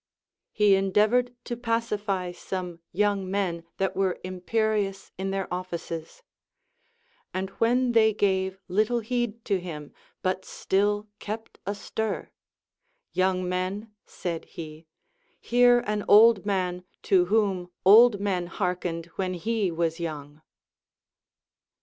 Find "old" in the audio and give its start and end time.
16.07-16.47, 17.85-18.19